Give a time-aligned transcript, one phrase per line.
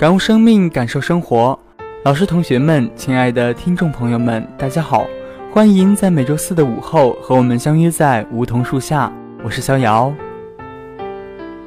[0.00, 1.58] 感悟生命，感受生活。
[2.04, 5.06] 老师、同学们，亲爱的听众朋友们，大家好，
[5.52, 9.12] 欢迎在每周四的午后和我们相约在梧桐树下。
[9.44, 10.10] 我是逍遥。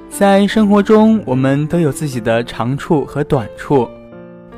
[0.10, 3.88] 在生活中，我们都有自己的长处和短处，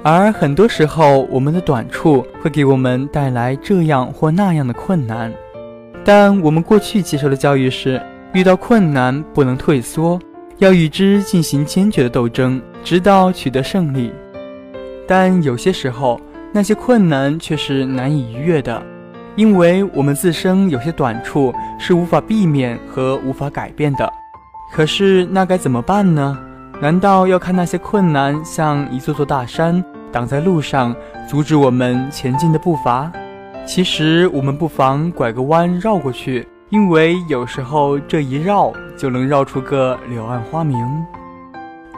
[0.01, 5.29] 而很多时候，我们的短处会给我们带来这样或那样的困难。
[6.05, 8.01] 但我们过去接受的教育是，
[8.31, 10.17] 遇到困难不能退缩。
[10.57, 14.11] 要与之进行坚决的斗争，直到取得胜利。
[15.07, 16.19] 但有些时候，
[16.53, 18.81] 那些困难却是难以逾越的，
[19.35, 24.09] 因为我们自身有些短处是无法避免和无法改变的。
[24.73, 26.37] 可是那该怎么办呢？
[26.81, 30.95] 难道要看那些困难像一座座大山挡在路上，
[31.27, 33.11] 阻止我们前进的步伐？
[33.65, 36.47] 其实我们不妨拐个弯绕过去。
[36.69, 40.77] 因为有时候这一绕就能绕出个柳暗花明。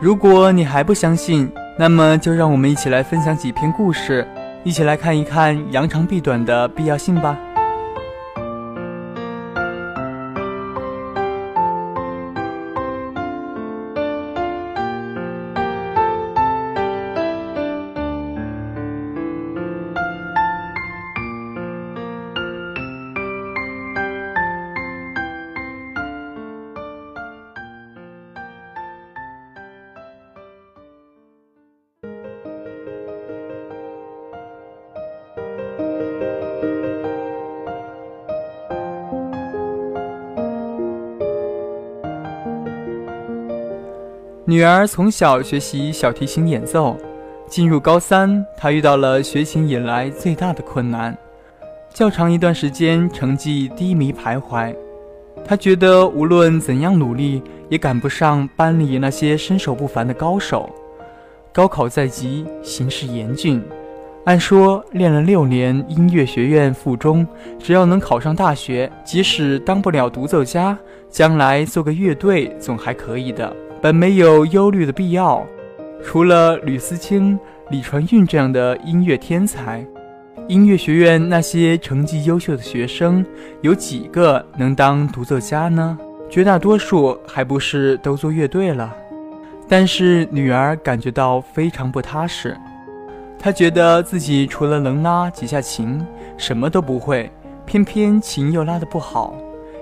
[0.02, 1.50] 如果你还不相信，
[1.80, 4.28] 那么就让我们一起来分享几篇故事，
[4.66, 7.38] 一起来看一看扬长避短的必要性吧。
[44.50, 46.96] 女儿从小学习小提琴演奏，
[47.50, 51.18] 进入高三，她遇到了学琴以来最大的困难，
[51.94, 54.74] 较长一段时间成绩低迷徘徊。
[55.44, 60.70] 她觉得无论怎样努力，也赶不上班里那些身手不凡的高手。
[61.52, 63.62] 高考在即，形势严峻。
[64.24, 67.28] 按说练了六年音乐学院附中，
[67.60, 70.78] 只要能考上大学，即使当不了独奏家，
[71.10, 73.54] 将来做个乐队总还可以的。
[73.82, 75.46] 本没有忧虑的必要，
[76.04, 77.40] 除了吕思清、
[77.70, 79.86] 李传运这样的音乐天才，
[80.48, 83.24] 音乐学院那些成绩优秀的学生，
[83.62, 85.98] 有几个能当独奏家呢？
[86.30, 88.94] 绝大多数还不是都做乐队了。
[89.70, 92.58] 但是女儿感觉到非常不踏实，
[93.38, 96.04] 她觉得自己除了能拉几下琴，
[96.36, 97.30] 什么都不会，
[97.66, 99.36] 偏偏琴又拉得不好，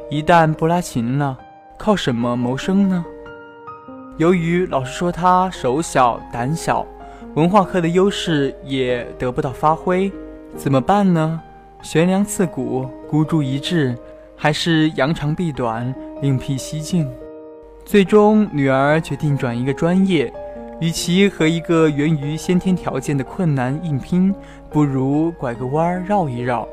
[0.10, 1.38] 一旦不拉琴了，
[1.78, 3.06] 靠什么谋生呢？
[4.18, 6.86] 由于老师说他手小胆小，
[7.34, 10.09] 文化课的优势也得不到发挥，
[10.56, 11.42] 怎么办呢？
[11.81, 13.94] 悬梁刺股，孤注一掷，
[14.38, 17.12] 还是扬长避短，另辟蹊径？
[17.84, 20.32] 最终，女儿决定转一个专业，
[20.80, 24.34] 与其和一个源于先天条件的困难硬拼，
[24.70, 26.66] 不如拐个弯儿绕一绕。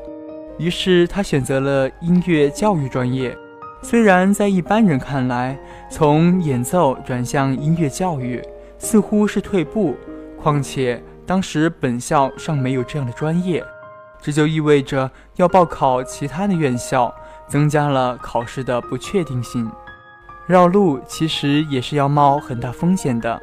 [0.57, 3.35] 于是，她选择了音乐教育专业。
[3.83, 5.59] 虽然在一般人看来，
[5.89, 8.41] 从演奏转向音乐教育
[8.79, 9.97] 似乎是退步，
[10.41, 13.61] 况且当时本校尚没有这样的专业，
[14.21, 17.13] 这就意味着要报考其他的院校，
[17.45, 19.69] 增加了考试的不确定性。
[20.47, 23.39] 绕路其实也是要冒很大风险的，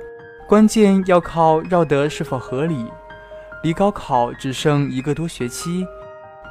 [0.49, 2.87] 关键要靠绕得是否合理。
[3.63, 5.87] 离高考只剩一个多学期，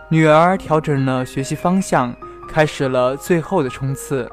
[0.10, 2.16] 女儿调整了学习方向。
[2.52, 4.30] 开始了最后的冲刺。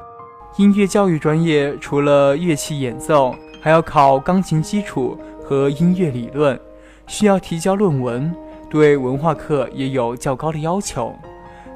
[0.57, 6.59] 音乐教育专业除了乐器演奏，还要考钢琴基础和音乐理论，
[7.05, 8.33] 需要提交论文，
[8.71, 11.15] 对文化课也有较高的要求。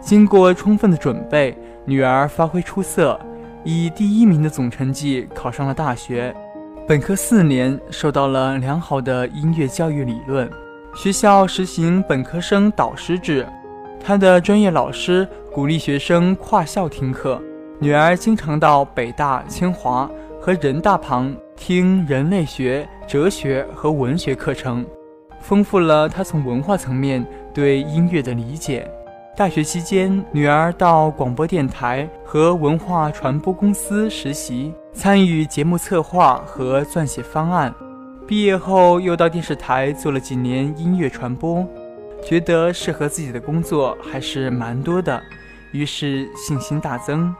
[0.01, 1.55] 经过充分的准备，
[1.85, 3.19] 女儿发挥出色，
[3.63, 6.35] 以第一名的总成绩考上了大学。
[6.88, 10.49] 本科四年受到了良好的音乐教育理论，
[10.95, 13.47] 学校实行本科生导师制。
[14.03, 17.42] 他的专业老师鼓励学生跨校听课。
[17.77, 20.09] 女儿经常到北大、清华
[20.39, 24.86] 和人大旁听人类学、哲学和文学课程，
[25.42, 28.89] 丰富了她从文化层面对音乐的理解。
[29.36, 37.74] 大学期间，女儿到广播电台和文化传播公司实习，参与节目策划和撰写方案。
[38.25, 41.68] 毕业后，又到电视台做了几年音乐传播，
[42.23, 45.21] 觉得适合自己的工作还是蛮多的，
[45.71, 47.33] 于是信心大增。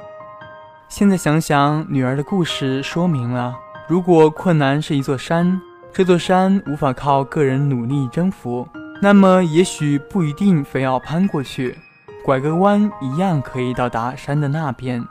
[0.90, 3.56] 现在想想，女儿的故事说明了，
[3.88, 5.62] 如果困难是一座山，
[5.94, 8.68] 这座山无法靠个人努力征服。
[9.02, 11.78] 那么，也许不一定非要攀过去，
[12.26, 15.04] 拐个弯一样可以到达山的那边，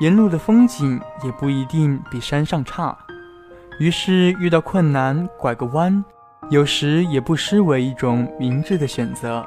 [0.00, 2.96] 沿路的风景也不一定比山上差。
[3.78, 6.02] 于是，遇到困难，拐个弯，
[6.48, 9.44] 有时也不失为一种明智的选择。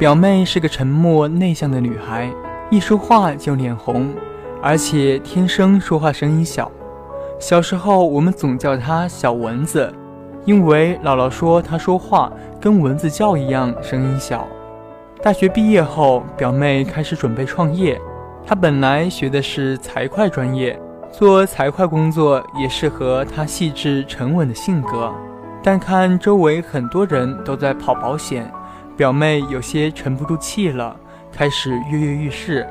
[0.00, 2.32] 表妹是个沉默内向的女孩，
[2.70, 4.10] 一说话就脸红，
[4.62, 6.72] 而且天生说话声音小。
[7.38, 9.92] 小时候我们总叫她小蚊子，
[10.46, 14.48] 因为姥姥说她说话跟蚊子叫一样，声音小。
[15.22, 18.00] 大学毕业后，表妹开始准备创业。
[18.46, 20.80] 她本来学的是财会专业，
[21.12, 25.12] 做财会工作也适合她细致沉稳的性格，
[25.62, 28.50] 但看周围很多人都在跑保险。
[29.00, 30.94] 表妹有些沉不住气了，
[31.32, 32.68] 开始跃跃欲试。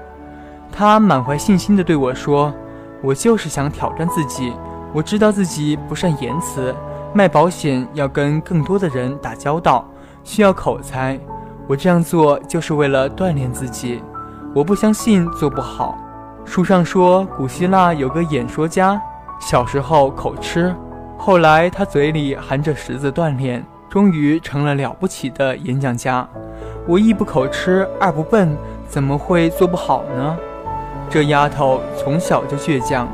[0.71, 2.53] 她满怀信心地对我说
[3.01, 4.53] ：“我就是想挑战自己。
[4.93, 6.75] 我知道自己不善言辞，
[7.15, 9.83] 卖保险要跟更多的人打交道，
[10.23, 11.19] 需要口才。
[11.67, 13.99] 我这样做就是为了锻炼自己。
[14.53, 15.97] 我不相信做不好。
[16.45, 19.01] 书上说，古希腊有个演说家，
[19.39, 20.75] 小时候口吃，
[21.17, 26.27] 后来他嘴里含着石子锻炼。”终于成了了不起的演讲家。
[26.85, 28.55] 我一不口吃，二不笨，
[28.87, 30.37] 怎么会做不好呢？
[31.09, 33.07] 这丫头从小就倔强。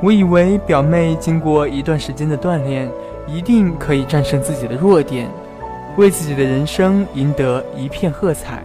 [0.00, 2.88] 我以为表妹经过一段时间的锻炼，
[3.26, 5.28] 一定可以战胜自己的弱点，
[5.96, 8.62] 为自己的人生赢得一片喝彩。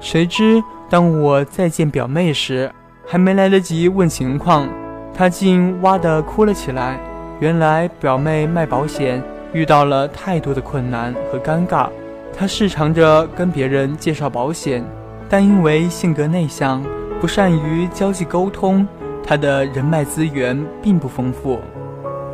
[0.00, 2.70] 谁知当我再见表妹时，
[3.06, 4.68] 还没来得及问情况，
[5.14, 6.98] 她竟哇地哭了起来。
[7.40, 9.22] 原来表妹卖保险。
[9.52, 11.88] 遇到了太多的困难和尴尬，
[12.36, 14.84] 他试尝着跟别人介绍保险，
[15.28, 16.84] 但因为性格内向，
[17.20, 18.86] 不善于交际沟通，
[19.24, 21.58] 他的人脉资源并不丰富，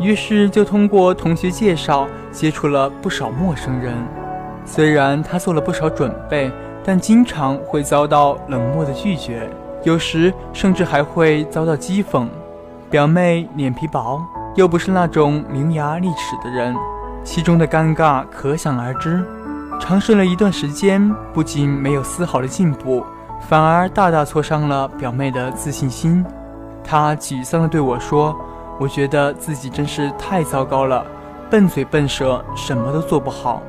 [0.00, 3.94] 于是就通过同学介绍接触了不少陌生人。
[4.64, 6.50] 虽然他做了不少准备，
[6.84, 9.48] 但经常会遭到冷漠的拒绝，
[9.84, 12.26] 有时甚至还会遭到讥讽。
[12.90, 14.20] 表妹脸皮薄，
[14.54, 16.74] 又不是那种伶牙俐齿的人。
[17.24, 19.24] 其中的尴尬可想而知。
[19.80, 23.04] 尝试了一段时间，不仅没有丝毫的进步，
[23.48, 26.24] 反而大大挫伤了表妹的自信心。
[26.84, 28.36] 她沮丧地对我说
[28.78, 31.04] ：“我觉得自己真是太糟糕了，
[31.50, 33.62] 笨嘴笨舌，什么都做不好。”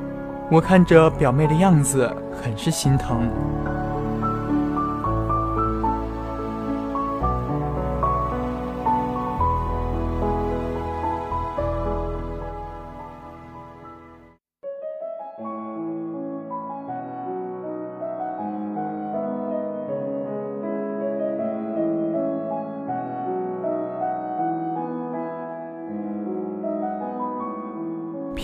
[0.48, 2.08] 我看着表妹的样子，
[2.40, 3.28] 很是心疼。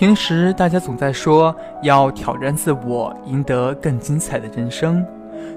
[0.02, 5.06] 平时大家总在说要挑战自我，赢得更精彩的人生。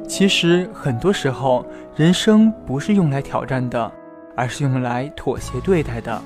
[0.07, 3.91] 其实很多时候，人生不是用来挑战的，
[4.35, 6.21] 而是用来妥协对待的。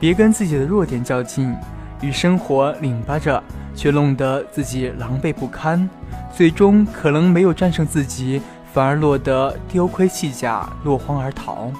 [0.00, 1.54] 别跟自己的弱点较劲，
[2.02, 3.40] 与生活拧巴着，
[3.72, 5.88] 却弄得自己狼狈不堪，
[6.34, 11.70] 最终可能没有战胜自己，反而落得丢盔弃甲，落荒而逃。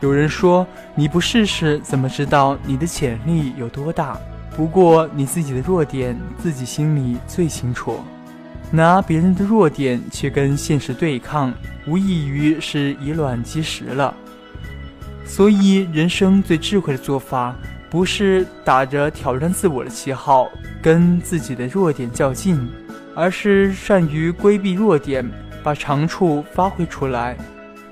[0.00, 4.18] 有人说：“你不试试，怎么知道你的潜力有多大？”
[4.56, 8.00] 不过你自己的弱点，自己心里最清楚。
[8.70, 11.52] 拿别人的弱点去跟现实对抗，
[11.86, 14.14] 无异于是以卵击石了。
[15.24, 17.54] 所以，人生最智慧的做法，
[17.90, 20.48] 不是打着挑战自我的旗号
[20.82, 22.68] 跟自己的弱点较劲，
[23.14, 25.26] 而是善于规避弱点，
[25.62, 27.36] 把长处发挥出来。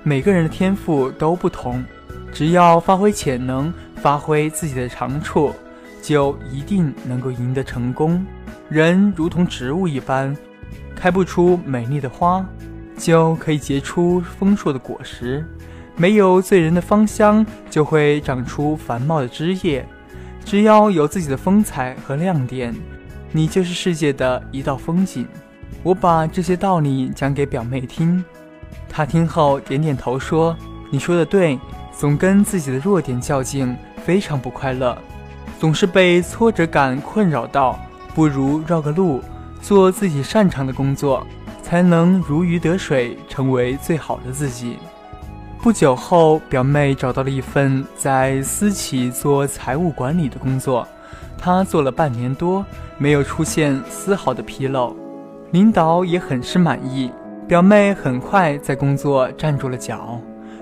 [0.02, 1.84] 每个人的天赋都不同，
[2.32, 5.54] 只要发挥潜能，发挥自己的长处，
[6.02, 8.24] 就一定能够赢得成功。
[8.68, 10.36] 人如同植物一般。
[10.94, 12.44] 开不出美丽的花，
[12.98, 15.42] 就可以结出丰硕的果实；
[15.96, 19.86] 没有醉人的芳香，就会长出繁茂的枝叶。
[20.44, 22.74] 只要有自己的风采和亮点，
[23.32, 25.26] 你就是世界的一道风景。
[25.82, 28.22] 我把这些道理讲给表妹听，
[28.86, 30.54] 她听后点点头说
[30.92, 31.58] ：“你说的对，
[31.98, 34.98] 总跟自己的弱点较劲，非常不快乐，
[35.60, 37.78] 总是被挫折感困扰到，
[38.14, 39.20] 不如绕个路。”
[39.60, 41.22] 做自己擅长的工作，
[41.62, 44.78] 才能如鱼得水，成为最好的自己。
[45.62, 50.88] 不久后，表妹找到了一份在私企做财务管理的工作，
[51.36, 52.64] 她做了半年多，
[52.96, 54.96] 没有出现丝毫的纰漏，
[55.50, 57.12] 领导也很是满意。
[57.46, 60.18] 表妹很快在工作站住了脚，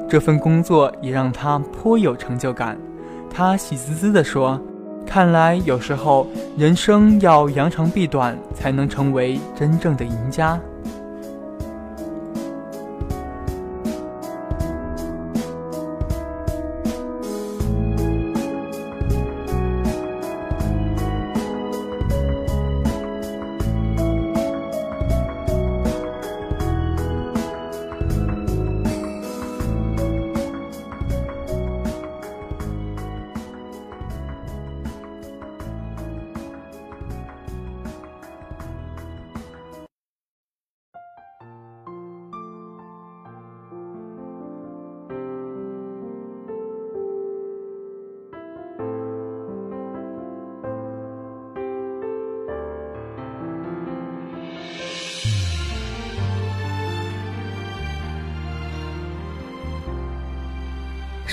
[0.08, 2.76] 这份工作也让她颇有成就感。
[3.30, 4.60] 她喜滋滋地说。
[5.08, 10.60] 看来，有时候人生要扬长避短，才能成为真正的赢家。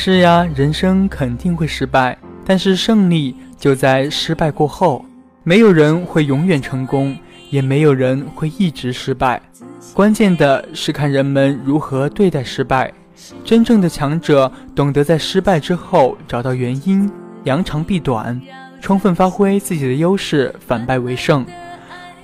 [0.07, 5.03] 是呀，人生肯定会失败，但是胜利就在失败过后。
[5.43, 7.17] 没有人会永远成功，
[7.50, 9.41] 也没有人会一直失败。
[9.95, 12.93] 关键的是看人们如何对待失败。
[13.43, 17.12] 真正的强者懂得在失败之后找到原因，
[17.45, 18.39] 扬长避短，
[18.79, 21.43] 充分发挥自己的优势，反败为胜。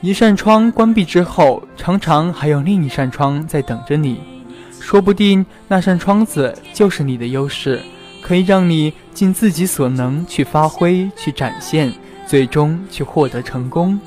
[0.02, 4.22] 一扇窗关闭之后，常常还有另一扇窗在等着你。
[4.92, 7.80] 说不定那扇窗子就是你的优势，
[8.22, 11.94] 可以让你尽自己所能去发挥、去展现，
[12.28, 13.98] 最终去获得成功。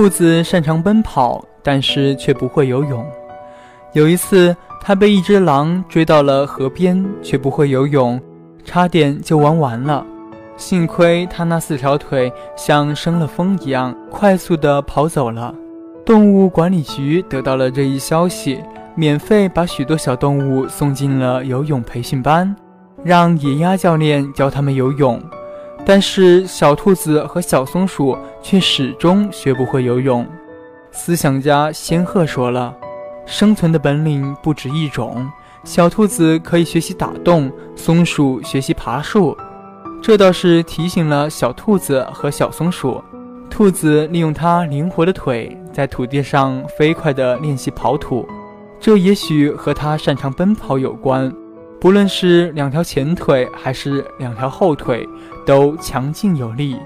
[0.00, 3.04] 兔子擅长奔跑，但是却不会游泳。
[3.92, 8.18] 有一次，它被一只狼追到了河边，却不会游泳，
[8.64, 10.02] 差点就玩完了。
[10.56, 15.54] 幸亏它那四条腿像生了风一样，快速地跑走了。
[16.06, 18.58] 动物管理局得到了这一消息，
[18.94, 22.56] 免费把许多小动物送进了游泳培训班，
[23.04, 25.20] 让野鸭教练教它们游泳。
[25.84, 30.26] 但是小兔子和小松鼠却始终学不会游泳。
[30.92, 32.74] 思想家仙鹤说了
[33.26, 35.28] ：“生存的本领不止一种，
[35.64, 39.36] 小兔子可以学习打洞，松鼠学习爬树。”
[40.02, 43.02] 这倒是提醒了小兔子和小松鼠。
[43.50, 48.26] 兔子利用它灵活的腿，在土地上飞快地练习跑土，
[48.78, 51.30] 这也许和它擅长奔跑有关。
[51.80, 55.08] 不论是两条前腿还是两条后腿，
[55.46, 56.76] 都强劲有力，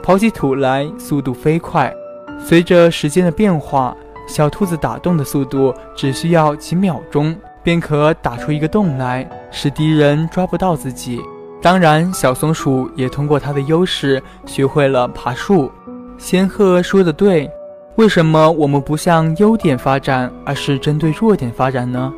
[0.00, 1.92] 刨起土来速度飞快。
[2.38, 3.96] 随着时间的变化，
[4.28, 7.34] 小兔子打洞的速度只需要几秒钟，
[7.64, 11.20] 便可打出一个洞来，使敌人抓不到自己。
[11.60, 15.68] 当然，小松鼠也通过它的优势学会了爬树。
[16.16, 17.50] 仙鹤说的对，
[17.96, 22.12] 为什么我们不向优点发展，而是针对弱点发展呢？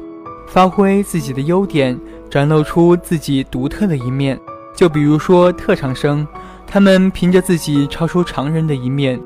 [0.49, 1.99] 发挥自己的优点，
[2.31, 4.39] 展露出自己独特的一面。
[4.75, 6.27] 就比如说特长生，
[6.67, 9.19] 他们凭着自己超出常人的一面，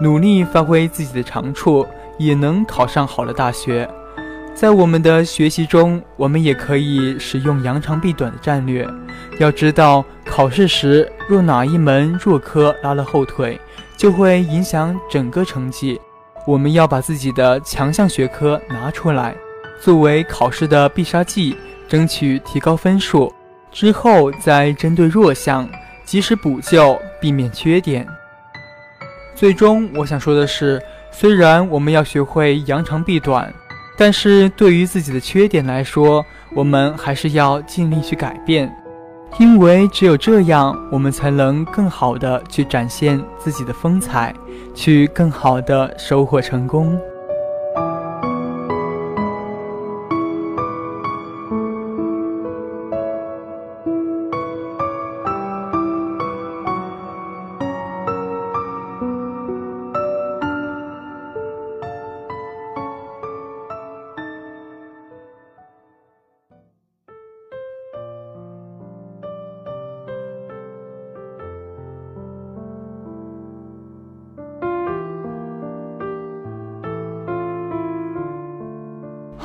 [0.00, 1.86] 努力发挥自己的长处，
[2.18, 3.88] 也能考上好的大学。
[4.54, 8.86] 在我们的学习中，我们也可以使用扬长避短的战略。
[9.38, 13.58] 要知道，考试时若哪一门弱科拉了后腿，
[13.96, 16.00] 就会影响整个成绩。
[16.44, 19.36] 我们要把自己的强项学科拿出来，
[19.80, 21.56] 作为考试的必杀技，
[21.88, 23.32] 争取提高分数。
[23.72, 25.68] 之后再针对弱项
[26.04, 28.06] 及时补救，避免缺点。
[29.34, 30.80] 最终，我想说的是，
[31.10, 33.52] 虽然我们要学会扬长避短。
[34.00, 38.72] 但是对于自己的缺点来说，我们还是要尽力去改变，
[39.40, 44.32] 因为只有这样，我们才能更好的去展现自己的风采，
[44.72, 46.96] 去更好的收获成功。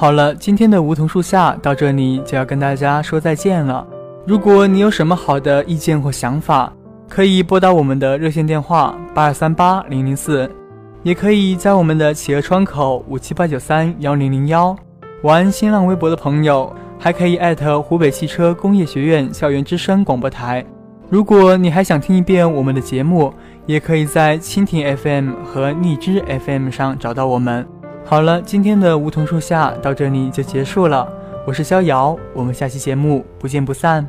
[0.04, 3.88] 好了，今天的梧桐树下到这里就要跟大家说再见了。
[4.28, 6.74] 如果你有什么好的意见或想法，
[7.08, 10.52] 可以拨打我们的热线电话八二三八零零四，
[11.04, 14.76] 也可以在我们的企鹅窗口五七八九三幺零零幺。
[15.22, 20.66] 玩新浪微博的朋友，还可以艾特湖北汽车工业学院校园之声广播台。
[21.10, 23.34] 如果你还想听一遍我们的节目，
[23.66, 27.66] 也可以在蜻蜓 FM 和荔枝 FM 上找到我们。
[28.06, 31.08] 好了，今天的梧桐树下到这里就结束了。
[31.48, 34.08] 我是逍遥，我们下期节目不见不散。